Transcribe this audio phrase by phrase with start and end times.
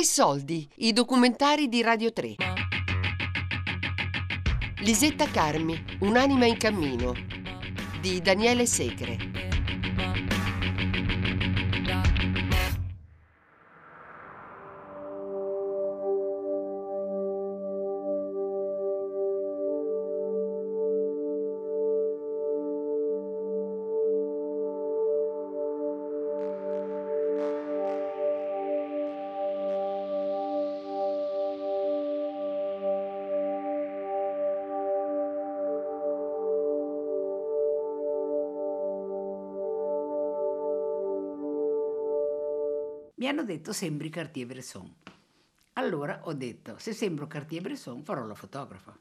[0.00, 2.36] Tre soldi, i documentari di Radio 3.
[4.78, 7.12] Lisetta Carmi, Un'anima in cammino,
[8.00, 9.29] di Daniele Segre.
[43.20, 44.94] Mi hanno detto sembri Cartier-Bresson.
[45.74, 48.98] Allora ho detto, se sembro Cartier-Bresson farò la fotografa.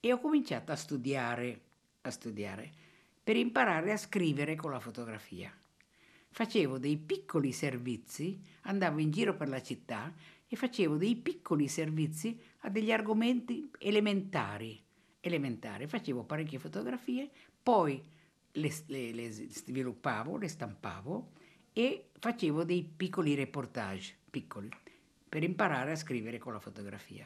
[0.00, 1.60] E ho cominciato a studiare,
[2.00, 2.72] a studiare,
[3.22, 5.54] per imparare a scrivere con la fotografia.
[6.30, 10.10] Facevo dei piccoli servizi, andavo in giro per la città
[10.48, 14.82] e facevo dei piccoli servizi a degli argomenti elementari.
[15.20, 15.86] elementari.
[15.86, 17.28] Facevo parecchie fotografie,
[17.62, 18.02] poi
[18.52, 21.40] le, le, le sviluppavo, le stampavo
[21.72, 24.68] e facevo dei piccoli reportage, piccoli,
[25.28, 27.24] per imparare a scrivere con la fotografia.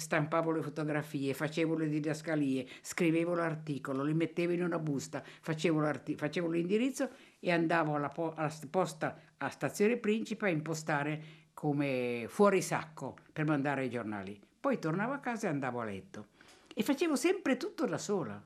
[0.00, 6.48] stampavo le fotografie, facevo le didascalie, scrivevo l'articolo, li mettevo in una busta, facevo, facevo
[6.48, 11.22] l'indirizzo e andavo alla, po- alla posta a Stazione Principe a impostare
[11.60, 14.40] come fuori sacco per mandare i giornali.
[14.58, 16.28] Poi tornavo a casa e andavo a letto.
[16.72, 18.40] E facevo sempre tutto da sola.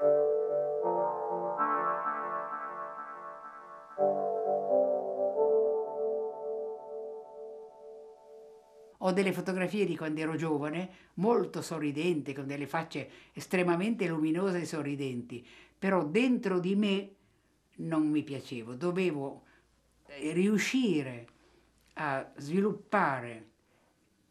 [8.99, 14.67] Ho delle fotografie di quando ero giovane, molto sorridente, con delle facce estremamente luminose e
[14.67, 15.47] sorridenti,
[15.79, 17.15] però dentro di me
[17.77, 19.45] non mi piacevo, dovevo
[20.07, 21.27] eh, riuscire
[21.95, 23.49] a sviluppare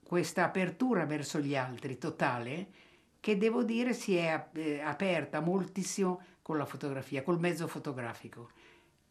[0.03, 2.67] questa apertura verso gli altri totale
[3.19, 8.49] che devo dire si è eh, aperta moltissimo con la fotografia, col mezzo fotografico,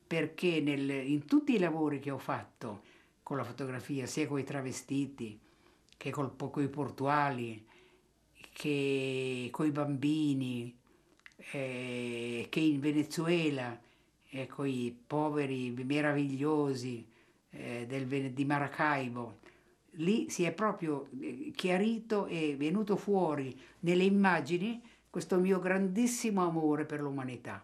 [0.07, 2.83] perché nel, in tutti i lavori che ho fatto
[3.23, 5.41] con la fotografia, sia con i travestiti
[5.97, 7.67] che con i portuali,
[8.53, 10.77] che con i bambini,
[11.53, 13.81] eh, che in Venezuela,
[14.29, 17.09] eh, con i poveri meravigliosi,
[17.53, 19.39] eh, del, di Maracaibo.
[19.97, 26.87] Lì si è proprio eh, chiarito e venuto fuori nelle immagini questo mio grandissimo amore
[26.87, 27.63] per l'umanità,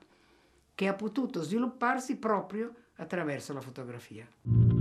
[0.74, 4.77] che ha potuto svilupparsi proprio attraverso la fotografia.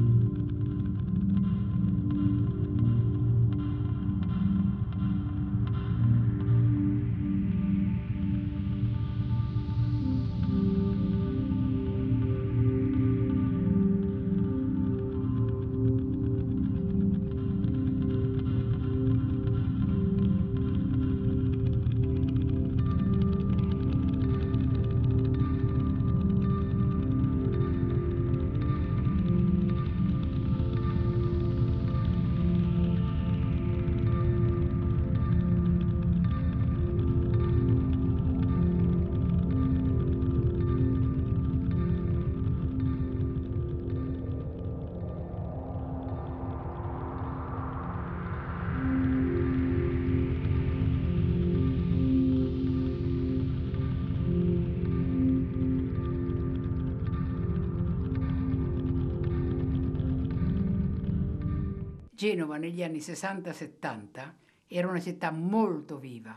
[62.17, 64.33] Genova negli anni 60-70
[64.66, 66.35] era una città molto viva,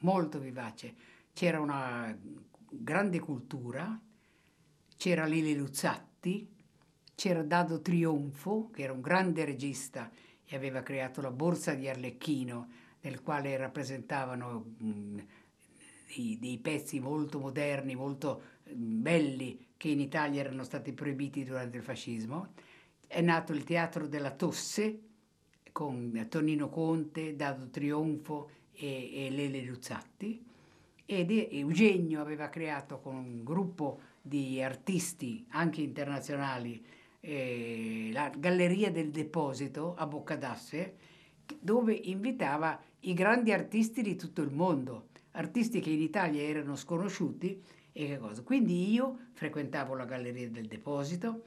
[0.00, 0.94] molto vivace.
[1.32, 2.14] C'era una
[2.68, 3.98] grande cultura,
[4.98, 6.46] c'era Lili Luzzatti,
[7.14, 10.10] c'era Dado Trionfo, che era un grande regista
[10.44, 12.68] e aveva creato la Borsa di Arlecchino,
[13.00, 15.18] nel quale rappresentavano mh,
[16.14, 21.78] dei, dei, pezzi molto moderni, molto mh, belli, che in Italia erano stati proibiti durante
[21.78, 22.52] il fascismo.
[23.06, 25.12] È nato il Teatro della Tosse,
[25.74, 30.40] con Tonino Conte, Dado Trionfo e, e Lele Luzzatti
[31.04, 36.80] ed Eugenio aveva creato con un gruppo di artisti anche internazionali
[37.18, 40.94] eh, la Galleria del Deposito a Boccadasse
[41.58, 47.60] dove invitava i grandi artisti di tutto il mondo, artisti che in Italia erano sconosciuti
[47.90, 48.42] e che cosa.
[48.42, 51.42] Quindi io frequentavo la Galleria del Deposito,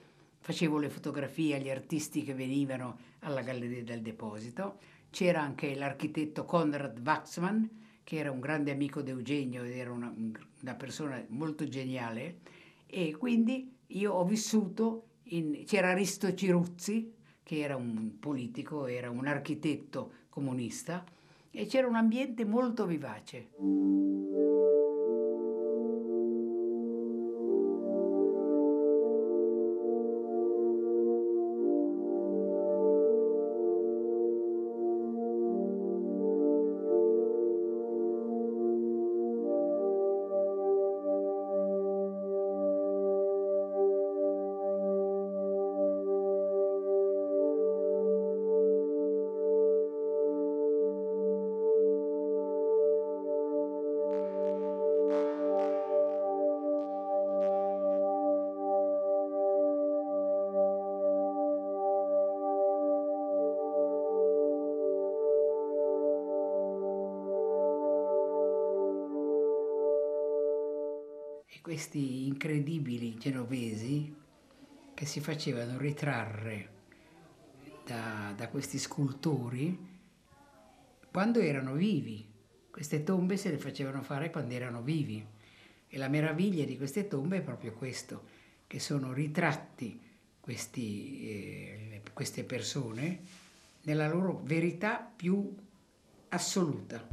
[0.47, 4.79] facevo le fotografie agli artisti che venivano alla Galleria del Deposito.
[5.09, 7.69] C'era anche l'architetto Konrad Waxman
[8.01, 10.09] che era un grande amico di Eugenio ed era una,
[10.61, 12.39] una persona molto geniale
[12.85, 19.27] e quindi io ho vissuto, in, c'era Risto Ciruzzi, che era un politico, era un
[19.27, 21.03] architetto comunista,
[21.51, 23.49] e c'era un ambiente molto vivace.
[71.67, 74.15] Questi incredibili genovesi
[74.93, 76.69] che si facevano ritrarre
[77.85, 79.77] da, da questi scultori
[81.11, 82.25] quando erano vivi.
[82.71, 85.21] Queste tombe se le facevano fare quando erano vivi.
[85.89, 88.23] E la meraviglia di queste tombe è proprio questo,
[88.65, 89.99] che sono ritratti
[90.39, 93.23] questi, eh, queste persone
[93.81, 95.53] nella loro verità più
[96.29, 97.09] assoluta.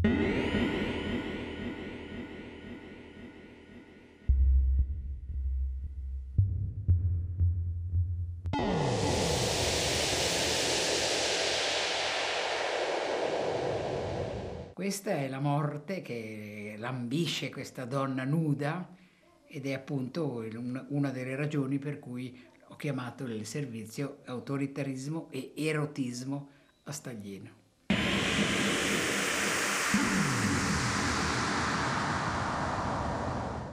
[14.84, 18.86] Questa è la morte che lambisce questa donna nuda
[19.46, 20.44] ed è appunto
[20.88, 22.38] una delle ragioni per cui
[22.68, 26.48] ho chiamato il servizio autoritarismo e erotismo
[26.82, 27.50] a Staglieno.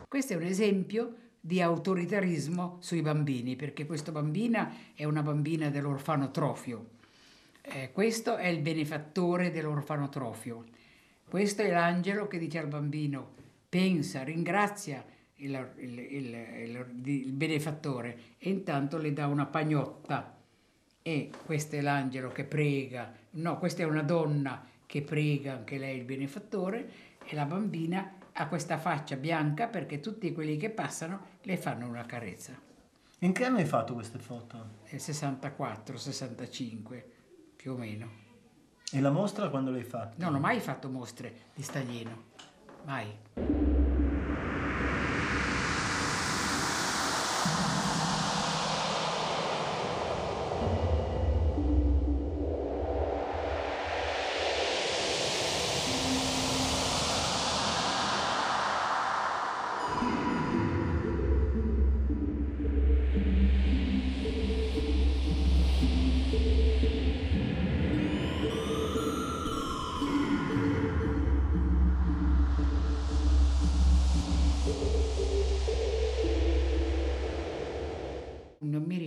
[0.08, 6.92] Questo è un esempio di autoritarismo sui bambini, perché questa bambina è una bambina dell'orfanotrofio.
[7.64, 10.80] Eh, questo è il benefattore dell'orfanotrofio
[11.32, 13.36] questo è l'angelo che dice al bambino,
[13.70, 15.02] pensa, ringrazia
[15.36, 20.36] il, il, il, il benefattore e intanto le dà una pagnotta.
[21.02, 26.00] E questo è l'angelo che prega, no, questa è una donna che prega anche lei
[26.00, 26.90] il benefattore
[27.24, 32.06] e la bambina ha questa faccia bianca perché tutti quelli che passano le fanno una
[32.06, 32.60] carezza.
[33.20, 34.80] In che anno hai fatto queste foto?
[34.92, 37.06] Nel 64, 65,
[37.56, 38.31] più o meno.
[38.94, 40.16] E la mostra quando l'hai fatta?
[40.18, 42.24] Non ho mai fatto mostre di Staglieno,
[42.84, 43.91] mai.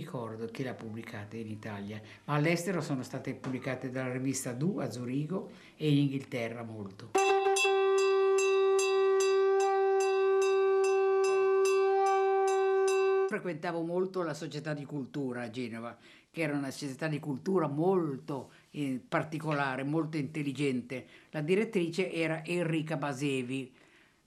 [0.05, 4.91] Ricordo chi l'ha pubblicata in Italia, ma all'estero sono state pubblicate dalla rivista Du a
[4.91, 7.11] Zurigo e in Inghilterra molto.
[13.27, 15.97] Frequentavo molto la società di cultura a Genova,
[16.31, 21.05] che era una società di cultura molto eh, particolare, molto intelligente.
[21.31, 23.73] La direttrice era Enrica Basevi,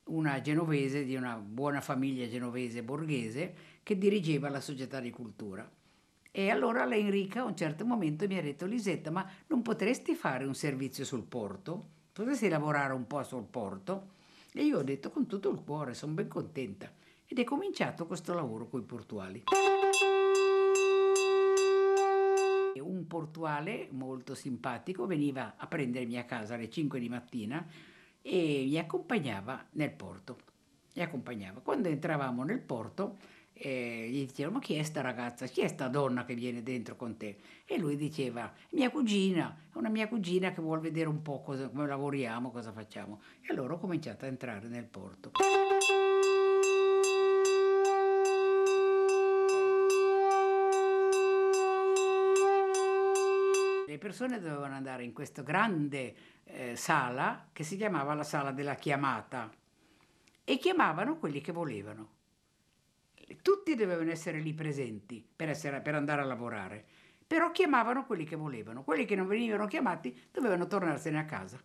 [0.05, 5.66] una genovese di una buona famiglia genovese borghese che dirigeva la società di cultura.
[6.30, 10.14] E allora la Enrica a un certo momento mi ha detto Lisetta, ma non potresti
[10.14, 11.87] fare un servizio sul porto?
[12.12, 14.11] Potresti lavorare un po' sul porto?
[14.52, 16.92] E io ho detto con tutto il cuore, sono ben contenta.
[17.25, 19.45] Ed è cominciato questo lavoro con i portuali.
[22.78, 27.66] Un portuale molto simpatico veniva a prendermi a casa alle 5 di mattina
[28.21, 30.37] e mi accompagnava nel porto.
[30.92, 31.61] Mi accompagnava.
[31.61, 33.16] Quando entravamo nel porto
[33.59, 36.97] e gli dicevano ma chi è sta ragazza, chi è sta donna che viene dentro
[36.97, 37.37] con te?
[37.65, 41.69] E lui diceva mia cugina, è una mia cugina che vuole vedere un po' cosa,
[41.69, 43.21] come lavoriamo, cosa facciamo.
[43.41, 45.33] E allora ho cominciato a entrare nel porto.
[53.87, 58.75] Le persone dovevano andare in questa grande eh, sala che si chiamava la sala della
[58.75, 59.50] chiamata
[60.45, 62.17] e chiamavano quelli che volevano
[63.42, 66.85] tutti dovevano essere lì presenti per, essere, per andare a lavorare,
[67.26, 71.61] però chiamavano quelli che volevano, quelli che non venivano chiamati dovevano tornarsene a casa.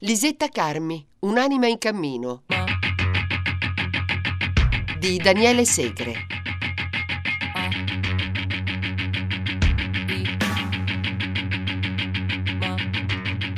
[0.00, 2.44] Lisetta Carmi, Un'anima in cammino
[4.98, 6.26] di Daniele Segre.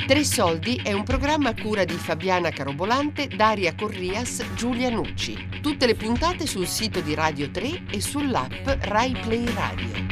[0.09, 5.59] Tre soldi è un programma a cura di Fabiana Carobolante, Daria Corrias, Giulia Nucci.
[5.61, 10.08] Tutte le puntate sul sito di Radio 3 e sull'app Rai Play Radio.